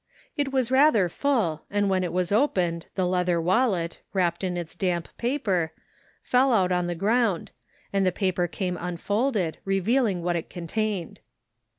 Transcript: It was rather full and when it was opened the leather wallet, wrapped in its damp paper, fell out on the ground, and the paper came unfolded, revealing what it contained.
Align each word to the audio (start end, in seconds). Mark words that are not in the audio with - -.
It 0.35 0.51
was 0.51 0.71
rather 0.71 1.07
full 1.09 1.65
and 1.69 1.87
when 1.87 2.03
it 2.03 2.11
was 2.11 2.31
opened 2.31 2.87
the 2.95 3.05
leather 3.05 3.39
wallet, 3.39 4.01
wrapped 4.13 4.43
in 4.43 4.57
its 4.57 4.73
damp 4.75 5.09
paper, 5.19 5.73
fell 6.23 6.51
out 6.51 6.71
on 6.71 6.87
the 6.87 6.95
ground, 6.95 7.51
and 7.93 8.03
the 8.03 8.11
paper 8.11 8.47
came 8.47 8.77
unfolded, 8.79 9.59
revealing 9.63 10.23
what 10.23 10.35
it 10.35 10.49
contained. 10.49 11.19